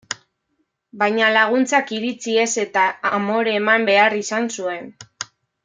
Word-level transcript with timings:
Baina 1.01 1.27
laguntzak 1.35 1.93
iritsi 1.97 2.33
ez 2.45 2.49
eta 2.63 2.87
amore 3.21 3.55
eman 3.61 3.87
behar 3.93 4.19
izan 4.25 4.51
zuen. 4.57 4.93